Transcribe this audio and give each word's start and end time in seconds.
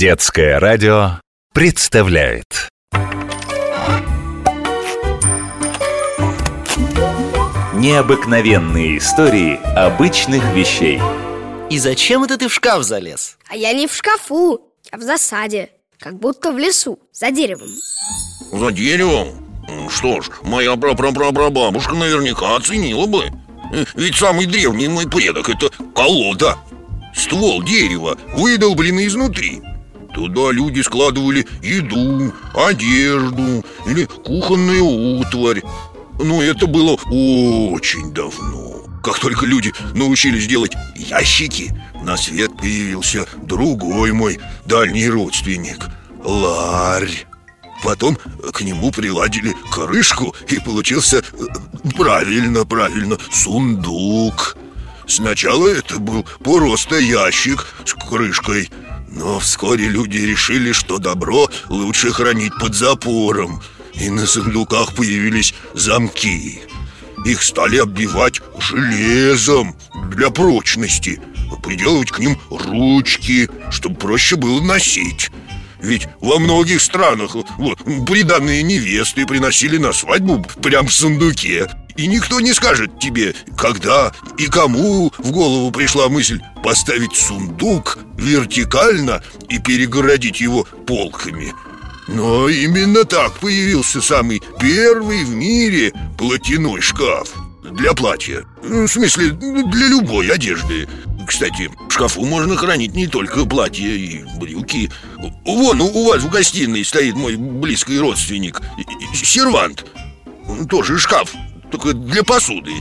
Детское 0.00 0.58
радио 0.58 1.20
представляет. 1.52 2.70
Необыкновенные 7.74 8.96
истории 8.96 9.60
обычных 9.76 10.42
вещей. 10.54 11.02
И 11.68 11.78
зачем 11.78 12.24
это 12.24 12.38
ты 12.38 12.48
в 12.48 12.54
шкаф 12.54 12.82
залез? 12.82 13.36
А 13.50 13.54
я 13.54 13.74
не 13.74 13.86
в 13.86 13.94
шкафу, 13.94 14.62
а 14.90 14.96
в 14.96 15.02
засаде. 15.02 15.68
Как 15.98 16.18
будто 16.18 16.50
в 16.50 16.56
лесу, 16.56 16.98
за 17.12 17.30
деревом. 17.30 17.68
За 18.52 18.72
деревом? 18.72 19.60
Что 19.90 20.22
ж, 20.22 20.30
моя 20.42 20.76
прапрапрапрабабушка 20.76 21.94
наверняка 21.94 22.56
оценила 22.56 23.04
бы. 23.04 23.24
Э, 23.74 23.84
Ведь 23.96 24.16
самый 24.16 24.46
древний 24.46 24.88
мой 24.88 25.06
предок– 25.06 25.48
это 25.50 25.68
колода. 25.94 26.56
Ствол 27.14 27.62
дерева, 27.62 28.16
выдолбленный 28.34 29.06
изнутри 29.06 29.60
Туда 30.14 30.50
люди 30.50 30.80
складывали 30.80 31.46
еду, 31.62 32.32
одежду 32.54 33.64
или 33.86 34.04
кухонную 34.04 35.20
утварь. 35.20 35.62
Но 36.22 36.42
это 36.42 36.66
было 36.66 36.94
очень 37.10 38.12
давно. 38.12 38.84
Как 39.02 39.18
только 39.18 39.46
люди 39.46 39.72
научились 39.94 40.46
делать 40.46 40.72
ящики 40.94 41.72
На 42.02 42.18
свет 42.18 42.54
появился 42.58 43.26
другой 43.42 44.12
мой 44.12 44.38
дальний 44.66 45.08
родственник– 45.08 45.86
ларь. 46.24 47.26
Потом 47.82 48.16
к 48.52 48.60
нему 48.60 48.90
приладили 48.90 49.54
крышку 49.70 50.34
И 50.48 50.58
получился 50.58 51.18
э, 51.18 51.92
правильно, 51.96 52.64
правильно, 52.66 53.16
сундук. 53.30 54.56
Сначала 55.06 55.68
это 55.68 55.98
был 55.98 56.24
просто 56.44 56.98
ящик 56.98 57.66
с 57.84 57.94
крышкой 57.94 58.70
Но 59.10 59.40
вскоре 59.40 59.88
люди 59.88 60.18
решили, 60.18 60.72
что 60.72 60.98
добро 60.98 61.48
лучше 61.68 62.12
хранить 62.12 62.52
под 62.60 62.74
запором 62.74 63.60
И 63.94 64.08
на 64.08 64.26
сундуках 64.26 64.94
появились 64.94 65.54
замки. 65.74 66.62
Их 67.26 67.42
стали 67.42 67.78
оббивать 67.78 68.40
железом 68.58 69.76
для 70.10 70.30
прочности 70.30 71.20
Приделывать 71.62 72.10
к 72.10 72.18
ним 72.18 72.38
ручки, 72.50 73.48
чтобы 73.70 73.96
проще 73.96 74.36
было 74.36 74.62
носить. 74.62 75.30
Ведь 75.80 76.08
во 76.20 76.38
многих 76.38 76.80
странах 76.80 77.34
вот, 77.34 77.78
приданные 78.06 78.62
невесты 78.62 79.26
приносили 79.26 79.78
на 79.78 79.92
свадьбу 79.92 80.44
прям 80.62 80.86
в 80.86 80.92
сундуке 80.92 81.68
И 82.00 82.06
никто 82.06 82.40
не 82.40 82.54
скажет 82.54 82.98
тебе, 82.98 83.34
когда 83.58 84.10
и 84.38 84.46
кому 84.46 85.12
в 85.18 85.32
голову 85.32 85.70
пришла 85.70 86.08
мысль 86.08 86.40
поставить 86.64 87.14
сундук 87.14 87.98
вертикально 88.16 89.22
и 89.50 89.58
перегородить 89.58 90.40
его 90.40 90.66
полками. 90.86 91.52
Но 92.08 92.48
именно 92.48 93.04
так 93.04 93.34
появился 93.34 94.00
самый 94.00 94.40
первый 94.58 95.24
в 95.24 95.34
мире 95.34 95.92
платяной 96.16 96.80
шкаф 96.80 97.34
для 97.70 97.92
платья. 97.92 98.46
В 98.62 98.88
смысле, 98.88 99.32
для 99.32 99.88
любой 99.88 100.28
одежды. 100.28 100.88
Кстати, 101.28 101.70
в 101.86 101.92
шкафу 101.92 102.24
можно 102.24 102.56
хранить 102.56 102.94
не 102.94 103.08
только 103.08 103.44
платья 103.44 103.88
и 103.88 104.24
брюки. 104.38 104.90
Вон 105.44 105.82
у 105.82 106.08
вас 106.08 106.22
в 106.22 106.30
гостиной 106.30 106.82
стоит 106.82 107.14
мой 107.14 107.36
близкий 107.36 107.98
родственник 107.98 108.62
Сервант. 109.12 109.84
Тоже 110.70 110.98
шкаф, 110.98 111.34
только 111.70 111.92
для 111.92 112.22
посуды. 112.22 112.72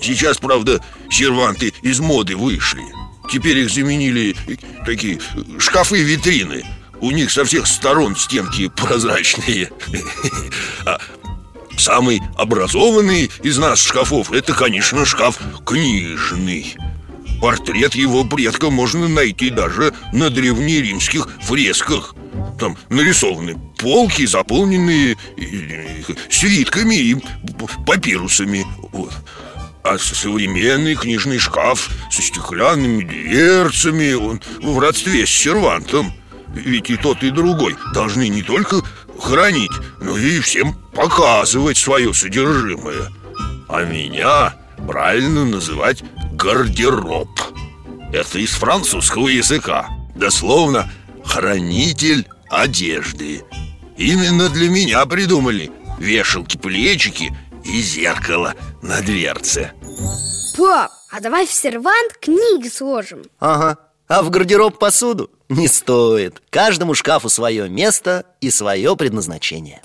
Сейчас, 0.00 0.38
правда, 0.38 0.84
серванты 1.10 1.72
из 1.82 2.00
моды 2.00 2.36
вышли. 2.36 2.82
Теперь 3.30 3.58
их 3.58 3.70
заменили 3.70 4.36
такие 4.84 5.20
шкафы-витрины 5.58 6.64
у 7.02 7.10
них 7.10 7.30
со 7.30 7.44
всех 7.44 7.66
сторон 7.66 8.16
стенки 8.16 8.68
прозрачные. 8.76 9.70
А 10.86 10.98
Самый 11.76 12.20
образованный 12.36 13.30
из 13.42 13.56
нас 13.56 13.80
шкафов 13.80 14.30
Это, 14.30 14.52
конечно, 14.52 15.06
шкаф 15.06 15.38
книжный 15.64 16.76
Портрет 17.42 17.96
его 17.96 18.22
предка 18.22 18.70
можно 18.70 19.08
найти 19.08 19.50
даже 19.50 19.92
на 20.12 20.30
древнеримских 20.30 21.28
фресках. 21.40 22.14
Там 22.56 22.78
нарисованы 22.88 23.58
полки, 23.78 24.24
заполненные 24.26 25.16
свитками 26.30 26.94
и 26.94 27.16
папирусами. 27.84 28.64
Вот. 28.92 29.12
А 29.82 29.98
современный 29.98 30.94
книжный 30.94 31.40
шкаф 31.40 31.90
со 32.12 32.22
стеклянными 32.22 33.02
дверцами 33.02 34.12
Он 34.12 34.40
в 34.62 34.78
родстве 34.78 35.26
с 35.26 35.30
сервантом. 35.30 36.12
Ведь 36.54 36.90
и 36.90 36.96
тот, 36.96 37.24
и 37.24 37.30
другой 37.30 37.74
должны 37.92 38.28
не 38.28 38.42
только 38.42 38.82
хранить, 39.20 39.72
но 40.00 40.16
и 40.16 40.38
всем 40.38 40.74
показывать 40.94 41.76
свое 41.76 42.14
содержимое. 42.14 43.10
А 43.68 43.82
меня 43.82 44.54
правильно 44.86 45.44
называть 45.44 46.04
гардероб. 46.42 47.28
Это 48.12 48.38
из 48.40 48.50
французского 48.50 49.28
языка. 49.28 49.88
Дословно 50.16 50.90
хранитель 51.24 52.26
одежды 52.50 53.44
Именно 53.96 54.48
для 54.48 54.68
меня 54.68 55.06
придумали 55.06 55.70
вешалки, 55.98 56.56
плечики 56.56 57.32
и 57.64 57.80
зеркало 57.80 58.54
на 58.82 59.00
дверце. 59.00 59.72
Пап, 60.58 60.90
а 61.12 61.20
давай 61.20 61.46
в 61.46 61.52
сервант 61.52 62.14
книги 62.20 62.68
сложим. 62.68 63.22
Ага, 63.38 63.78
а 64.08 64.22
в 64.22 64.30
гардероб 64.30 64.78
посуду? 64.78 65.30
Не 65.48 65.68
стоит. 65.68 66.42
Каждому 66.50 66.94
шкафу 66.94 67.28
свое 67.28 67.68
место 67.68 68.26
и 68.40 68.50
свое 68.50 68.96
предназначение 68.96 69.80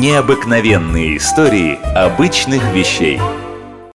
Необыкновенные 0.00 1.18
истории 1.18 1.78
обычных 1.94 2.72
вещей 2.72 3.20